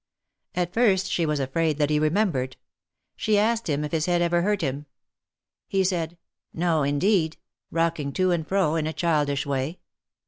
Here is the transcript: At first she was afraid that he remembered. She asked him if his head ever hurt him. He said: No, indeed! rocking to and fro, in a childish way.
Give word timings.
At 0.55 0.73
first 0.73 1.05
she 1.11 1.27
was 1.27 1.39
afraid 1.39 1.77
that 1.77 1.91
he 1.91 1.99
remembered. 1.99 2.57
She 3.15 3.37
asked 3.37 3.69
him 3.69 3.83
if 3.83 3.91
his 3.91 4.07
head 4.07 4.19
ever 4.19 4.41
hurt 4.41 4.61
him. 4.61 4.87
He 5.67 5.83
said: 5.83 6.17
No, 6.55 6.81
indeed! 6.81 7.37
rocking 7.69 8.11
to 8.13 8.31
and 8.31 8.47
fro, 8.47 8.75
in 8.77 8.87
a 8.87 8.93
childish 8.93 9.45
way. 9.45 9.77